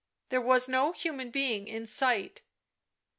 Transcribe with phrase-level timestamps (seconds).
[0.29, 2.41] There was no human being in sight.